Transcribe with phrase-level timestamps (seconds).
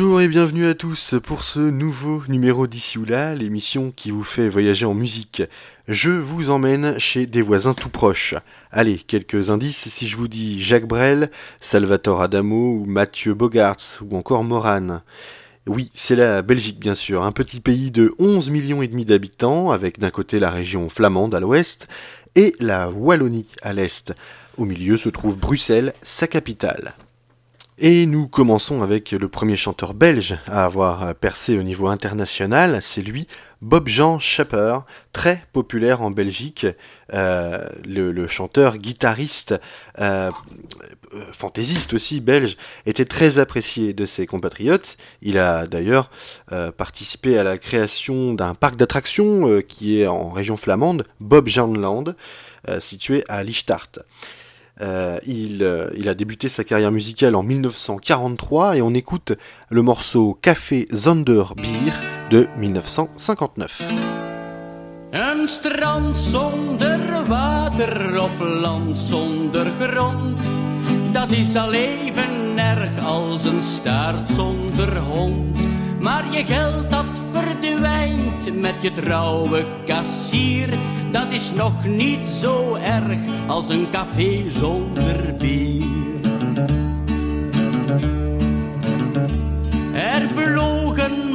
[0.00, 4.24] Bonjour et bienvenue à tous pour ce nouveau numéro d'ici ou là, l'émission qui vous
[4.24, 5.42] fait voyager en musique.
[5.88, 8.34] Je vous emmène chez des voisins tout proches.
[8.72, 14.16] Allez, quelques indices si je vous dis Jacques Brel, Salvatore Adamo ou Mathieu Bogarts ou
[14.16, 15.02] encore Morane.
[15.66, 19.70] Oui, c'est la Belgique bien sûr, un petit pays de 11 millions et demi d'habitants
[19.70, 21.88] avec d'un côté la région flamande à l'ouest
[22.36, 24.14] et la Wallonie à l'est.
[24.56, 26.94] Au milieu se trouve Bruxelles, sa capitale.
[27.82, 33.00] Et nous commençons avec le premier chanteur belge à avoir percé au niveau international, c'est
[33.00, 33.26] lui,
[33.62, 34.80] Bob Jean Schapper,
[35.14, 36.66] très populaire en Belgique,
[37.14, 39.54] euh, le, chanteur, guitariste,
[39.98, 40.30] euh,
[41.32, 44.98] fantaisiste aussi belge, était très apprécié de ses compatriotes.
[45.22, 46.10] Il a d'ailleurs
[46.52, 51.74] euh, participé à la création d'un parc d'attractions qui est en région flamande, Bob Jean
[51.74, 52.14] Land,
[52.78, 53.88] situé à Lichtart.
[54.80, 59.34] Euh, il, euh, il, a débuté sa carrière musicale en 1943 et on écoute
[59.68, 61.92] le morceau Café Zonder Bier
[62.30, 63.82] de 1959.
[65.12, 68.20] Een strand zonder water
[68.94, 70.38] zonder grond,
[71.12, 75.58] dat is al even erg als een staart zonder hond.
[76.00, 80.78] Maar je geld dat verdwijnt met je trouwe kassier,
[81.10, 86.20] dat is nog niet zo erg als een café zonder bier.
[89.92, 91.30] Er vloog een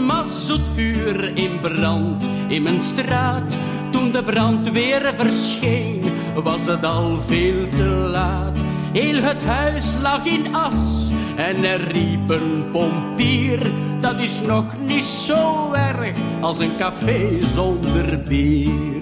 [0.74, 3.54] vuur in brand in mijn straat.
[3.92, 6.02] Toen de brandweer verscheen,
[6.44, 8.58] was het al veel te laat.
[8.96, 13.72] Heel het huis lag in as en er riep een pompier.
[14.02, 19.02] Dat is nog niet zo erg als een café zonder bier.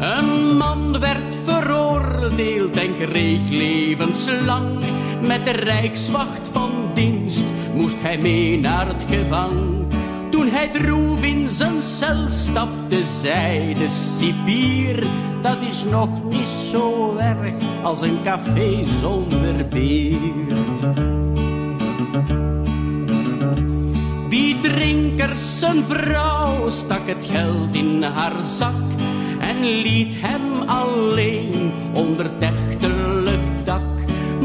[0.00, 4.78] Een man werd veroordeeld en kreeg levenslang.
[5.20, 7.44] Met de rijkswacht van dienst
[7.74, 9.84] moest hij mee naar het gevang.
[10.36, 15.06] Toen hij droef in zijn cel stapte, zei de cipier,
[15.42, 20.54] dat is nog niet zo erg als een café zonder bier.
[24.60, 28.90] Drinkers zijn vrouw stak het geld in haar zak
[29.40, 32.95] en liet hem alleen onder dak.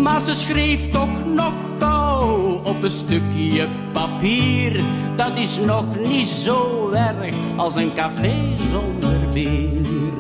[0.02, 4.84] Maar ze schreef toch nog gauw op een stukje papier.
[5.16, 10.14] Dat is nog niet zo erg als een café zonder bier.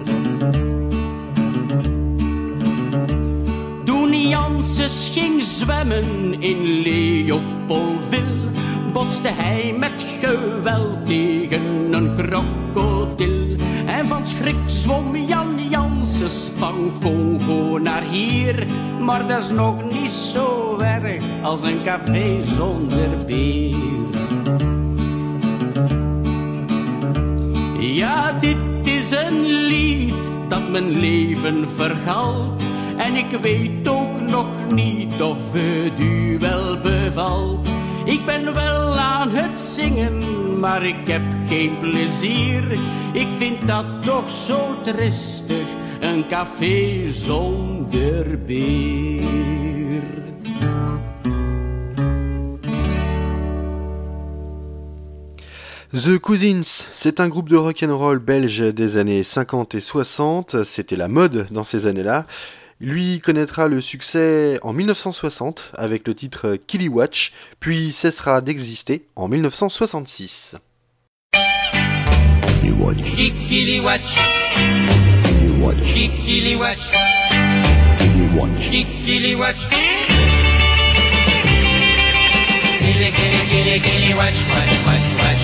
[3.86, 8.50] Toen Janses ging zwemmen in Leopoldville,
[8.94, 13.56] botste hij met geweld tegen een krokodil.
[13.86, 15.70] En van schrik zwom Jan
[16.56, 18.68] Van Congo naar hier.
[19.00, 23.78] Maar dat is nog niet zo erg als een café zonder bier.
[27.80, 30.14] Ja, dit is een lied
[30.48, 32.66] dat mijn leven vergalt.
[32.98, 37.68] En ik weet ook nog niet of het u wel bevalt.
[38.06, 42.64] Ik ben wel aan het zingen, maar ik heb geen plezier.
[43.14, 45.66] Ik vind dat toch zo tristig,
[46.02, 49.22] een café zonder bier.
[55.94, 60.64] The Cousins, c'est un groupe de rock and roll belge des années 50 et 60,
[60.64, 62.26] c'était la mode dans ces années-là.
[62.80, 66.58] Lui connaîtra le succès en 1960 avec le titre
[66.88, 70.56] Watch, puis cessera d'exister en 1966.
[73.50, 75.01] Kelly Watch.
[75.72, 75.94] knowledge.
[75.94, 76.84] Kikiliwatch.
[78.00, 78.70] Kikiliwatch.
[78.72, 79.62] Kikiliwatch.
[82.80, 83.82] Kikiliwatch.
[83.82, 84.40] Kikiliwatch.
[84.52, 85.41] Watch, watch, watch.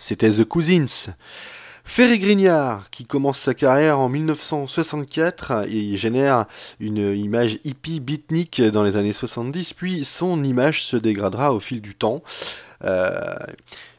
[0.00, 1.12] C'était The Cousins.
[1.84, 6.46] Ferry Grignard, qui commence sa carrière en 1964 et génère
[6.80, 11.80] une image hippie beatnik dans les années 70, puis son image se dégradera au fil
[11.80, 12.24] du temps.
[12.84, 13.36] Euh,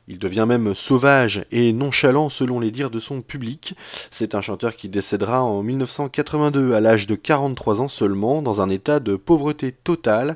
[0.09, 3.75] il devient même sauvage et nonchalant selon les dires de son public.
[4.11, 8.69] C'est un chanteur qui décédera en 1982 à l'âge de 43 ans seulement dans un
[8.69, 10.35] état de pauvreté totale,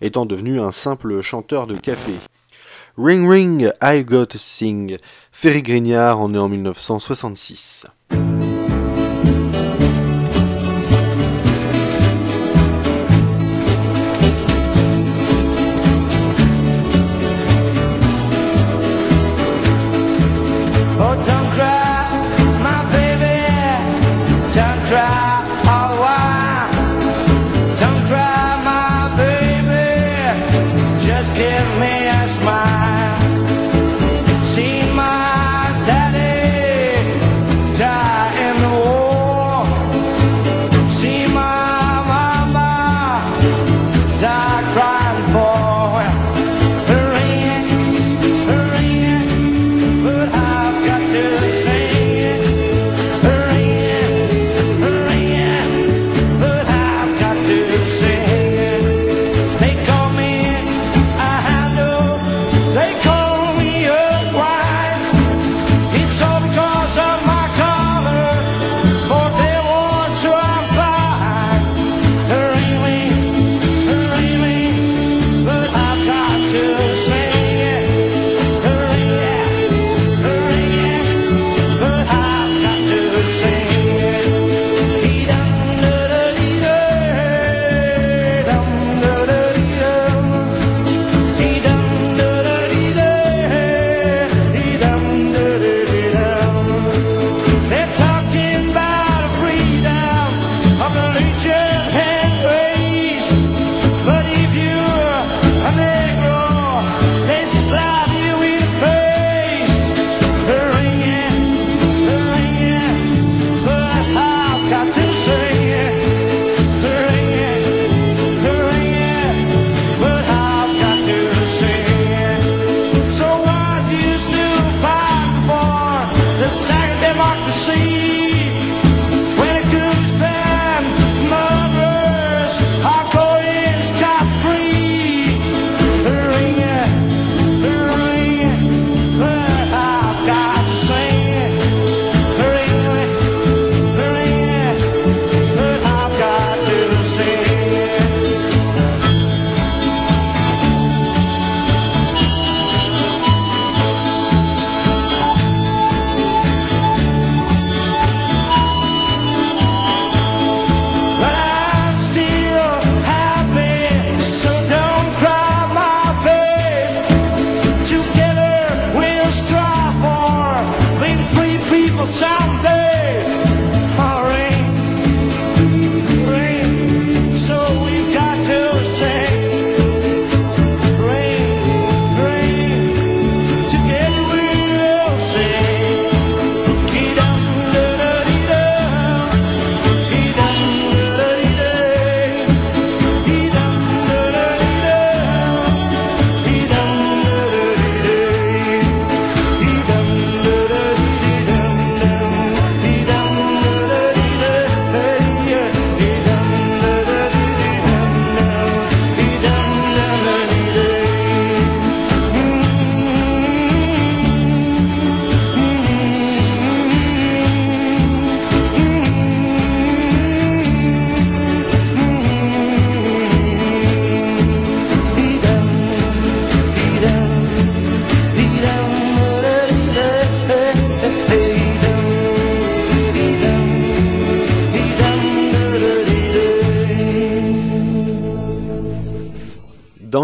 [0.00, 2.12] étant devenu un simple chanteur de café.
[2.98, 4.98] Ring Ring, I Got Sing.
[5.30, 7.86] Ferry Grignard en est en 1966.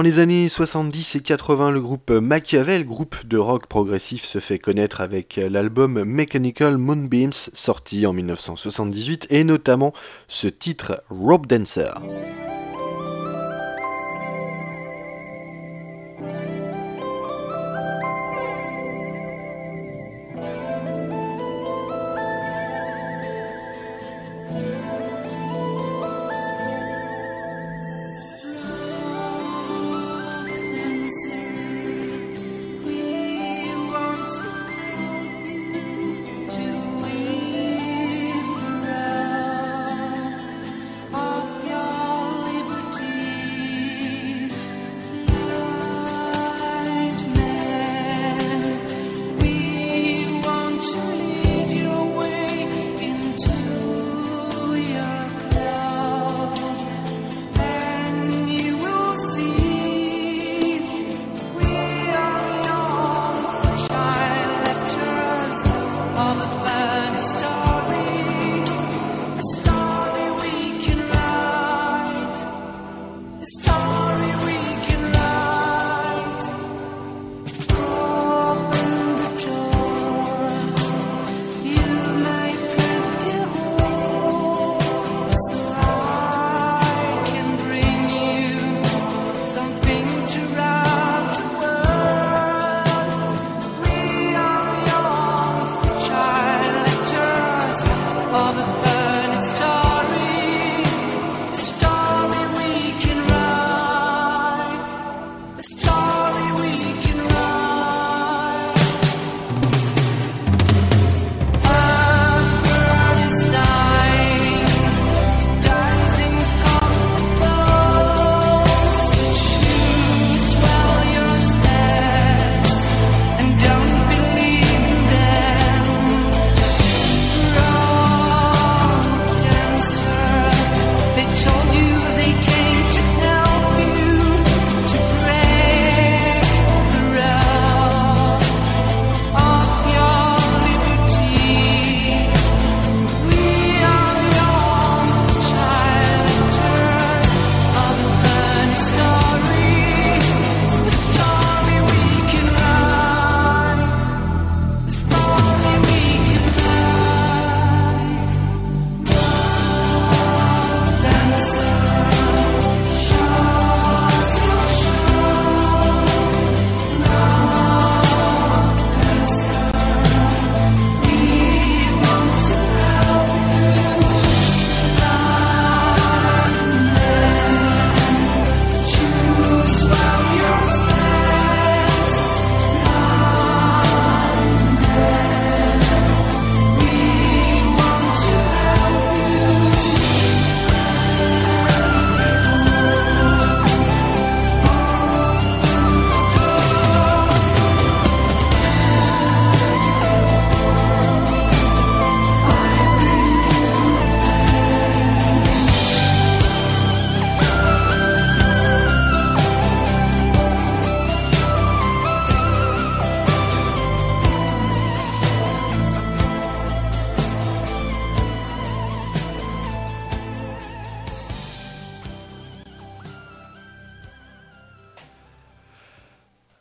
[0.09, 5.03] Les années 70 et 80, le groupe Machiavel, groupe de rock progressif, se fait connaître
[5.03, 9.93] avec l'album Mechanical Moonbeams, sorti en 1978, et notamment
[10.27, 11.93] ce titre Rope Dancer.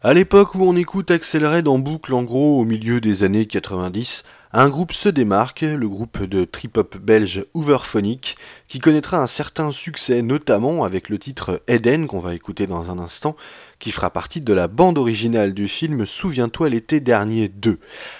[0.03, 3.47] À l'époque où on écoute Axel Red en boucle en gros au milieu des années
[3.47, 8.37] 90, un groupe se démarque, le groupe de trip-hop belge Hooverphonic,
[8.67, 12.99] qui connaîtra un certain succès notamment avec le titre Eden qu'on va écouter dans un
[12.99, 13.35] instant,
[13.79, 17.79] qui fera partie de la bande originale du film Souviens-toi l'été dernier 2.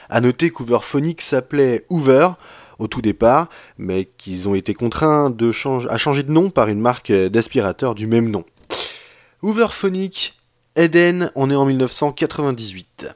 [0.10, 2.30] A noter qu'Hooverphonic s'appelait Hoover
[2.80, 5.32] au tout départ, mais qu'ils ont été contraints
[5.90, 8.46] à changer de nom par une marque d'aspirateur du même nom.
[9.44, 10.34] Hooverphonic
[10.78, 13.08] Eden, on est en 1998.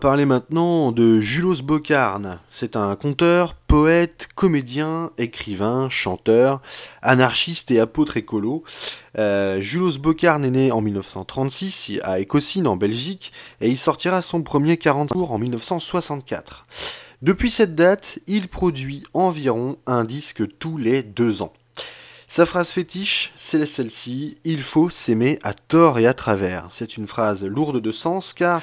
[0.00, 2.38] Parler maintenant de Julos Bocarne.
[2.50, 6.62] C'est un conteur, poète, comédien, écrivain, chanteur,
[7.02, 8.64] anarchiste et apôtre écolo.
[9.18, 14.42] Euh, Julos Bocarne est né en 1936 à Écosine en Belgique et il sortira son
[14.42, 16.66] premier 40 jours en 1964.
[17.20, 21.52] Depuis cette date, il produit environ un disque tous les deux ans.
[22.26, 26.68] Sa phrase fétiche, c'est celle-ci, il faut s'aimer à tort et à travers.
[26.70, 28.62] C'est une phrase lourde de sens car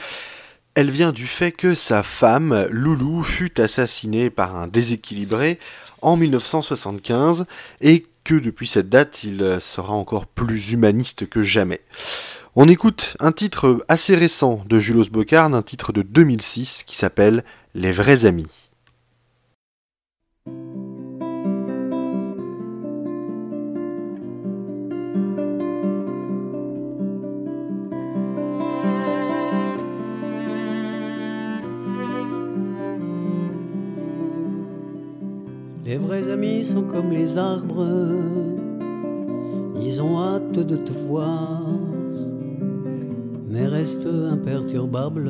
[0.77, 5.57] elle vient du fait que sa femme, Loulou, fut assassinée par un déséquilibré
[6.03, 7.45] en 1975
[7.81, 11.81] et que depuis cette date il sera encore plus humaniste que jamais.
[12.55, 17.43] On écoute un titre assez récent de Julos Bocarn, un titre de 2006 qui s'appelle
[17.73, 18.66] Les vrais amis.
[36.07, 37.85] Vrais amis sont comme les arbres,
[39.81, 41.63] ils ont hâte de te voir,
[43.49, 45.29] mais restent imperturbables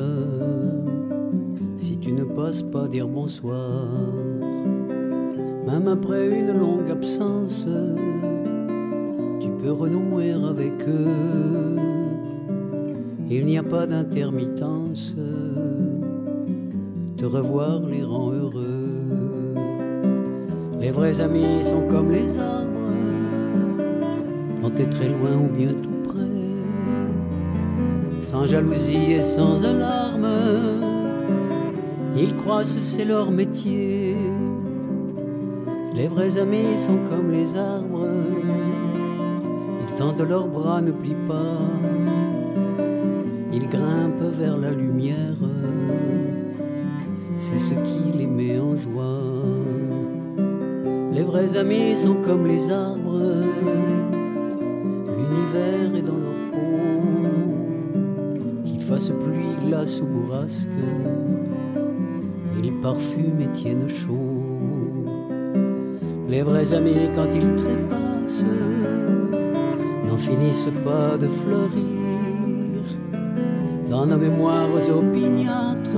[1.76, 3.88] si tu ne passes pas dire bonsoir.
[5.66, 7.66] Même après une longue absence,
[9.40, 11.76] tu peux renouer avec eux.
[13.28, 15.16] Il n'y a pas d'intermittence,
[17.16, 19.27] te revoir les rend heureux.
[20.80, 22.92] Les vrais amis sont comme les arbres,
[24.60, 26.18] plantés très loin ou bien tout près,
[28.22, 30.28] sans jalousie et sans alarme.
[32.16, 34.16] Ils croissent, c'est leur métier.
[35.94, 38.06] Les vrais amis sont comme les arbres,
[39.82, 41.58] ils tendent leurs bras, ne plient pas,
[43.52, 45.38] ils grimpent vers la lumière,
[47.40, 49.57] c'est ce qui les met en joie.
[51.18, 53.42] Les vrais amis sont comme les arbres,
[55.16, 56.78] l'univers est dans leur peau.
[58.64, 60.68] Qu'il fasse pluie, glace ou bourrasque,
[62.62, 64.14] ils parfument et tiennent chaud.
[66.28, 68.44] Les vrais amis, quand ils trépassent,
[70.06, 72.84] n'en finissent pas de fleurir.
[73.90, 75.90] Dans nos mémoires opiniâtres,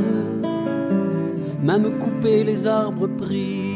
[1.62, 3.69] même couper les arbres pris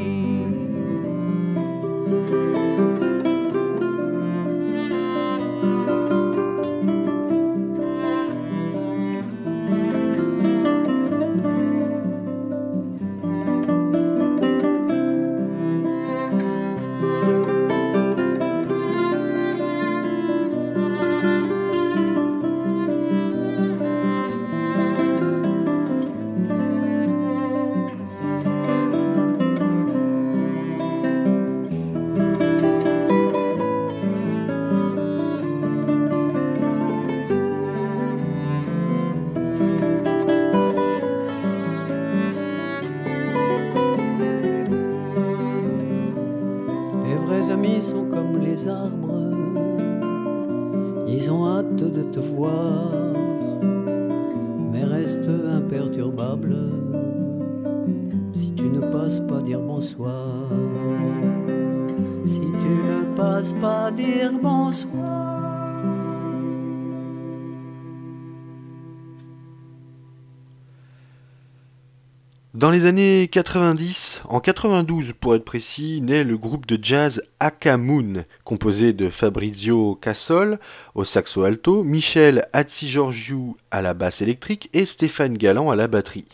[72.75, 78.93] les années 90, en 92 pour être précis, naît le groupe de jazz Akamoon, composé
[78.93, 80.59] de Fabrizio Cassol
[80.97, 86.25] au saxo alto, Michel Hatzigeorgiou à la basse électrique et Stéphane Galland à la batterie.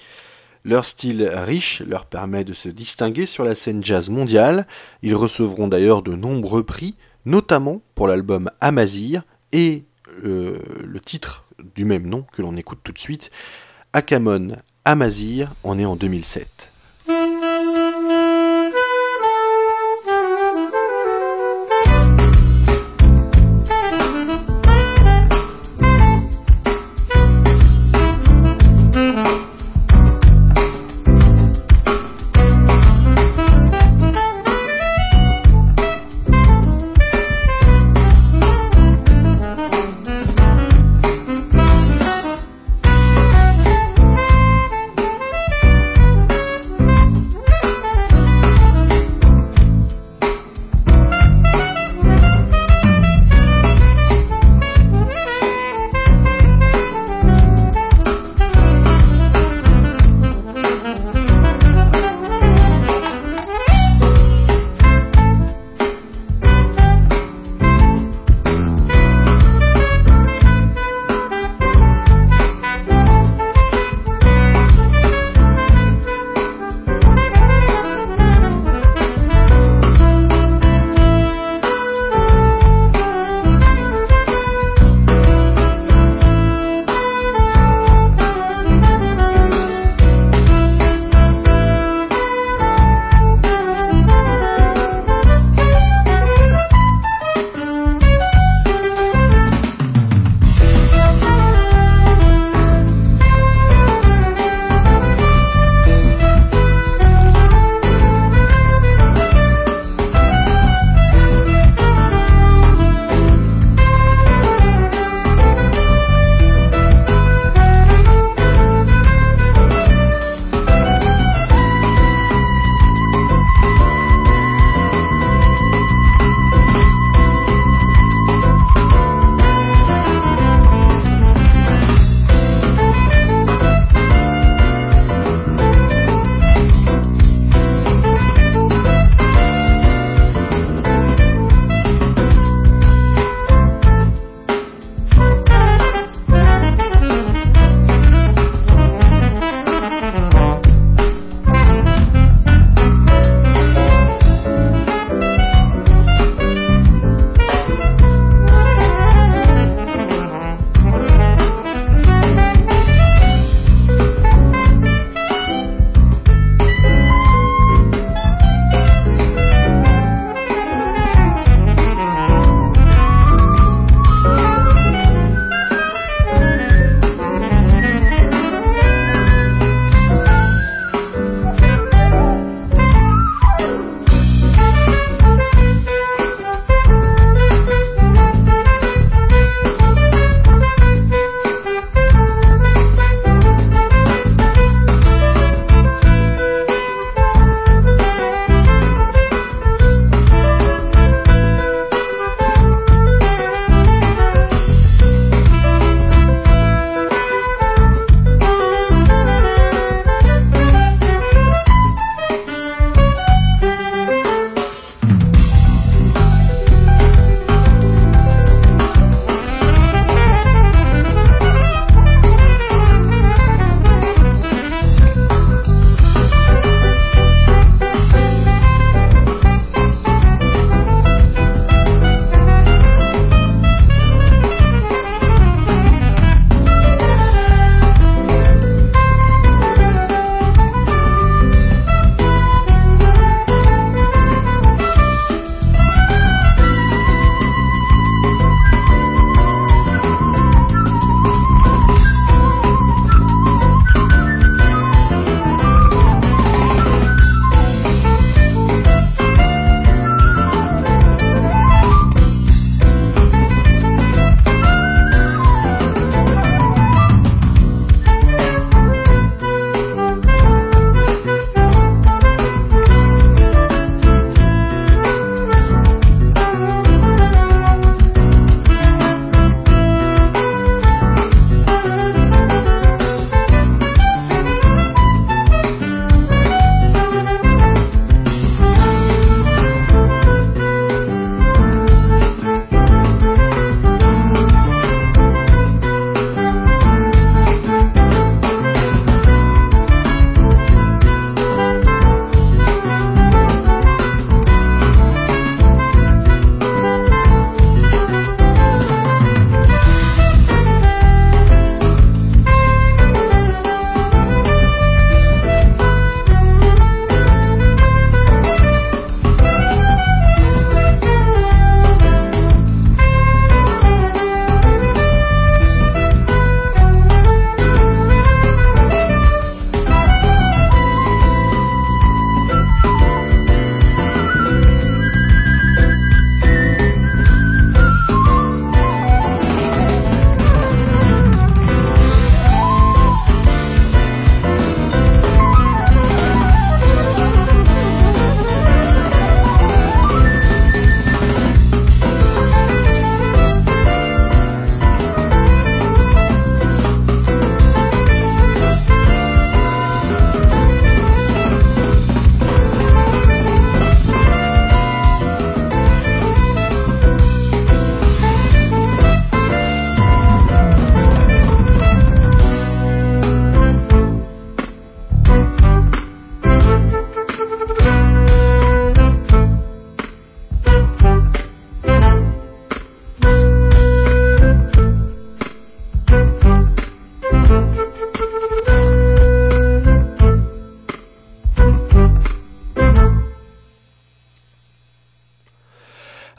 [0.65, 4.67] Leur style riche leur permet de se distinguer sur la scène jazz mondiale.
[5.03, 9.85] Ils recevront d'ailleurs de nombreux prix, notamment pour l'album Amazir et
[10.25, 13.31] euh, le titre du même nom que l'on écoute tout de suite,
[13.93, 14.57] Akamon
[14.93, 16.70] Amazir, on est en 2007.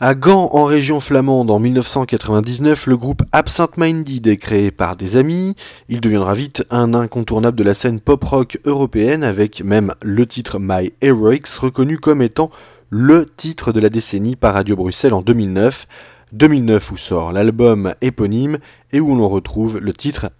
[0.03, 5.15] À Gand, en région flamande, en 1999, le groupe Absent Minded est créé par des
[5.15, 5.53] amis.
[5.89, 10.91] Il deviendra vite un incontournable de la scène pop-rock européenne, avec même le titre My
[11.03, 12.49] Heroics reconnu comme étant
[12.89, 15.85] le titre de la décennie par Radio Bruxelles en 2009.
[16.31, 18.57] 2009 où sort l'album éponyme
[18.91, 20.31] et où l'on retrouve le titre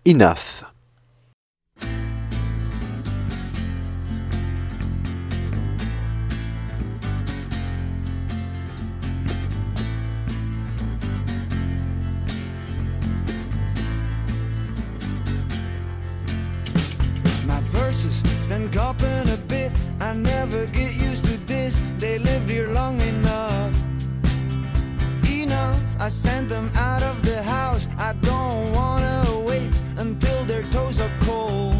[17.91, 19.71] verses, then gawping a bit.
[19.99, 21.82] I never get used to this.
[21.97, 23.73] They lived here long enough.
[25.30, 27.88] Enough, I sent them out of the house.
[27.97, 31.71] I don't wanna wait until their toes are cold.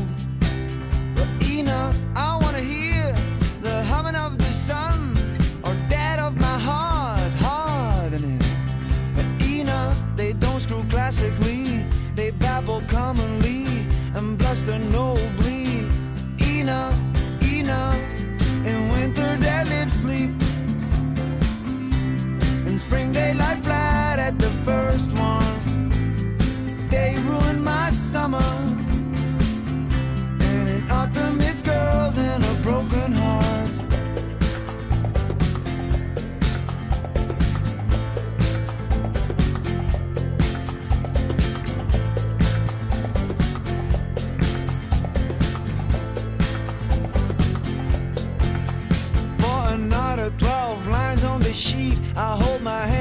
[52.62, 53.01] My hand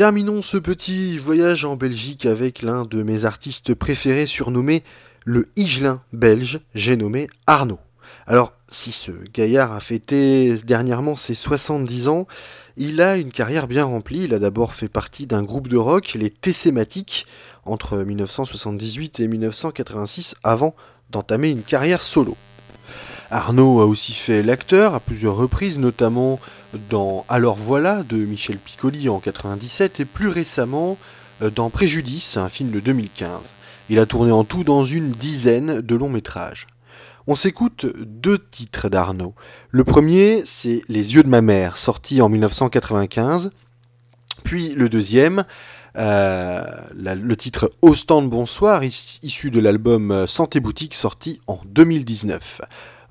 [0.00, 4.82] Terminons ce petit voyage en Belgique avec l'un de mes artistes préférés surnommé
[5.26, 7.80] le Higelin belge, j'ai nommé Arnaud.
[8.26, 12.26] Alors, si ce gaillard a fêté dernièrement ses 70 ans,
[12.78, 14.22] il a une carrière bien remplie.
[14.24, 17.26] Il a d'abord fait partie d'un groupe de rock, les Tessématiques,
[17.66, 20.74] entre 1978 et 1986, avant
[21.10, 22.38] d'entamer une carrière solo.
[23.30, 26.40] Arnaud a aussi fait l'acteur à plusieurs reprises, notamment
[26.90, 30.98] dans Alors voilà de Michel Piccoli en 97 et plus récemment
[31.42, 33.30] euh, dans Préjudice, un film de 2015.
[33.88, 36.66] Il a tourné en tout dans une dizaine de longs métrages.
[37.26, 39.34] On s'écoute deux titres d'Arnaud.
[39.70, 43.50] Le premier, c'est Les yeux de ma mère, sorti en 1995.
[44.42, 45.44] Puis le deuxième,
[45.96, 46.64] euh,
[46.94, 52.62] le titre Au stand bonsoir, is- issu de l'album Santé Boutique, sorti en 2019.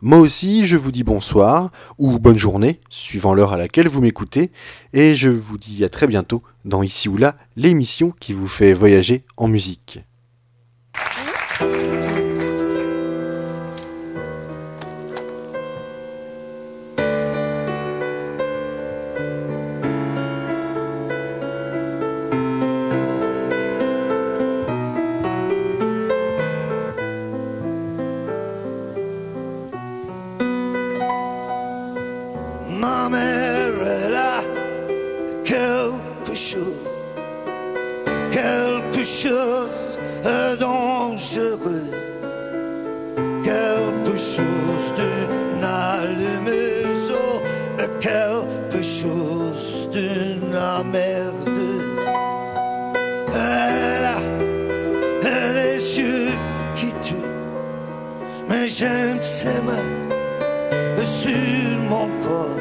[0.01, 4.49] Moi aussi, je vous dis bonsoir ou bonne journée, suivant l'heure à laquelle vous m'écoutez,
[4.93, 8.71] et je vous dis à très bientôt dans Ici ou là, l'émission qui vous fait
[8.71, 9.99] voyager en musique.
[10.95, 11.88] Ma
[58.69, 59.89] j'aime ses mains
[61.03, 62.59] sur mon corps.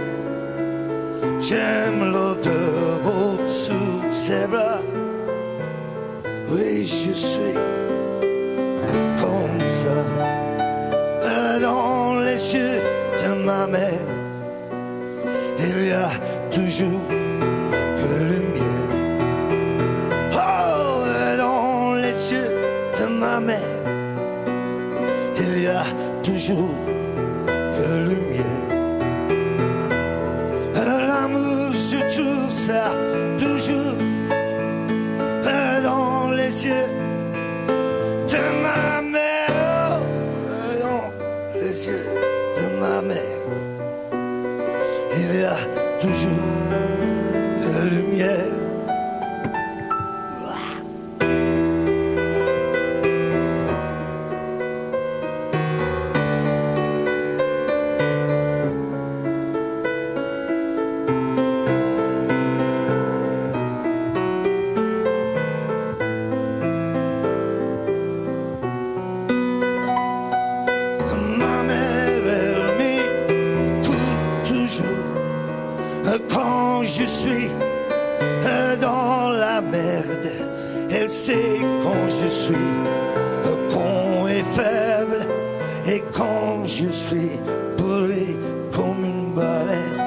[1.40, 4.80] J'aime l'odeur au-dessous de ses bras.
[6.48, 7.58] Oui, je suis
[9.20, 9.98] comme ça.
[11.60, 12.80] Dans les yeux
[13.20, 14.08] de ma mère,
[15.58, 16.10] il y a
[16.50, 17.27] toujours
[26.38, 26.70] toujours
[27.46, 28.54] que le mien.
[30.74, 32.94] L'amour, je trouve ça
[76.28, 77.50] quand je suis
[78.80, 80.30] dans la merde.
[80.90, 82.54] Elle sait quand je suis
[83.70, 85.26] con et faible
[85.86, 87.30] et quand je suis
[87.76, 88.36] bourré
[88.72, 90.04] comme une baleine.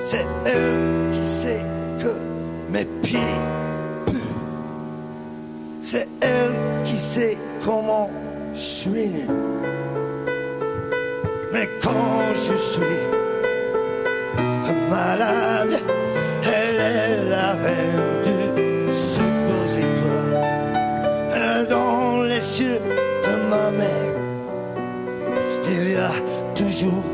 [0.00, 1.62] C'est elle qui sait
[1.98, 2.12] que
[2.70, 3.18] mes pieds
[4.06, 4.36] puent.
[5.80, 8.10] C'est elle qui sait comment
[8.54, 9.12] je suis.
[11.52, 13.19] Mais quand je suis
[14.90, 15.78] malade,
[16.42, 18.40] elle est la reine du
[18.92, 20.40] suppositoire.
[21.68, 22.80] Dans les yeux
[23.26, 24.16] de ma mère,
[25.74, 26.12] il y a
[26.54, 27.04] toujours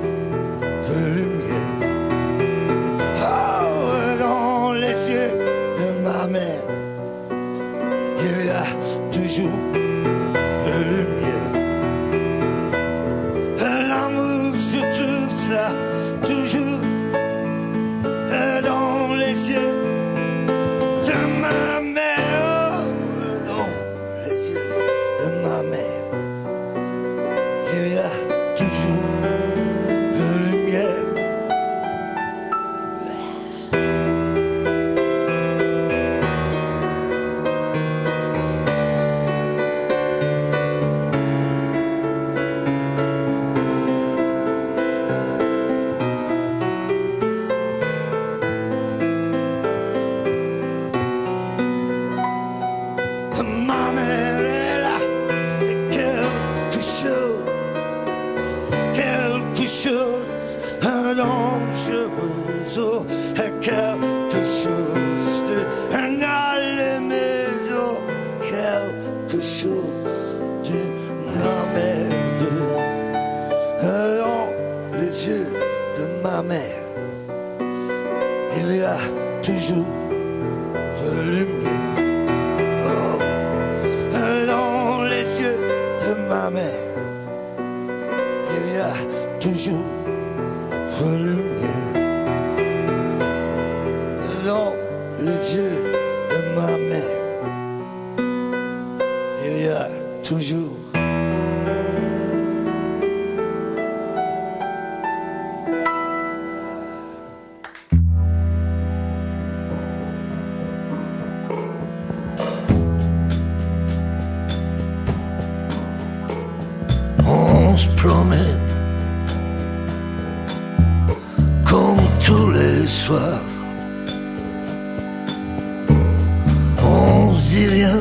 [127.57, 127.99] On dit rien.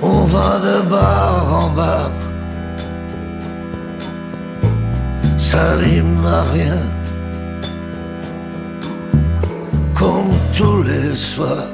[0.00, 2.10] On va de bar en bar.
[5.36, 6.80] Ça rime à rien.
[9.94, 11.72] Comme tous les soirs.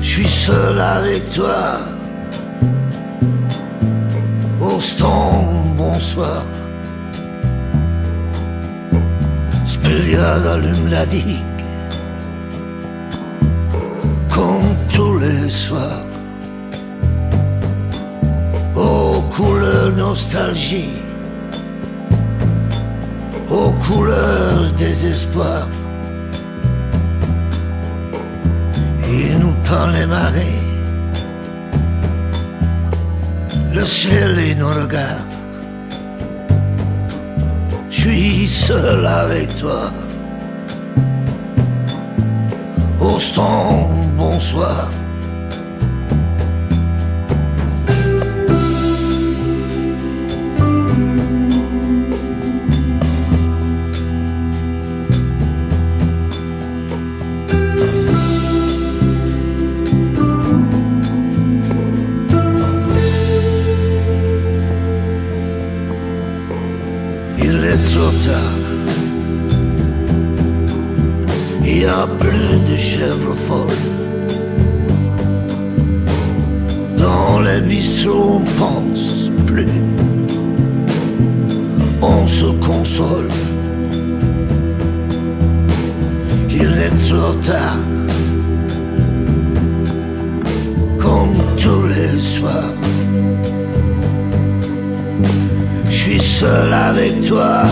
[0.00, 1.64] Je suis seul avec toi.
[4.60, 5.44] Austin,
[5.76, 6.44] bonsoir.
[9.66, 11.53] Spéliade allume la digue.
[14.34, 16.04] Comme tous les soirs.
[18.74, 20.90] Aux couleurs nostalgie.
[23.48, 25.68] Aux couleurs désespoir.
[29.08, 30.60] Il nous peint les marées,
[33.72, 35.28] le ciel et nos regards.
[37.90, 39.92] Je suis seul avec toi.
[43.04, 44.90] Austin, bonsoir.
[67.38, 68.63] Il est trop tard.
[71.76, 73.66] Il n'y a plus de chèvres folles.
[76.96, 79.66] Dans les bistrots, on pense plus.
[82.00, 83.28] On se console.
[86.48, 87.78] Il est trop tard.
[90.96, 92.76] Comme tous les soirs.
[95.86, 97.64] Je suis seul avec toi.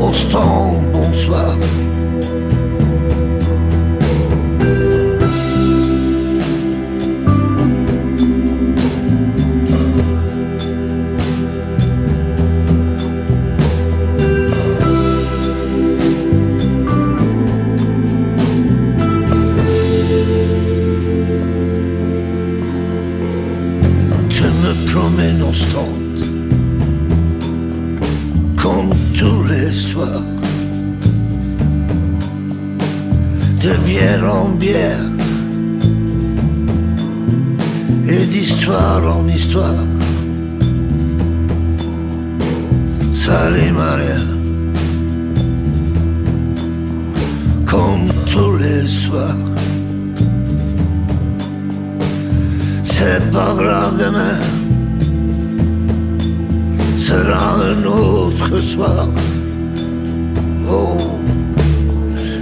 [0.00, 1.87] Austin, bonsoir.
[52.82, 54.38] C'est pas grave demain.
[56.98, 59.08] Sera un autre soir.
[60.70, 60.98] Oh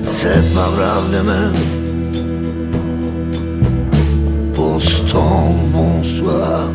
[0.02, 1.52] C'est pas grave demain.
[4.58, 6.70] Austin, bonsoir